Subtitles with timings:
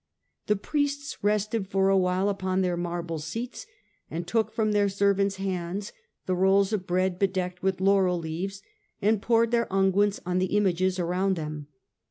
[0.47, 3.67] The priests rested for a while upon their marble seats,
[4.09, 5.93] and took from their servants' hands
[6.25, 8.63] the rolls of bread bedecked with laurel leaves,
[8.99, 11.67] and poured their unguents on the images around them.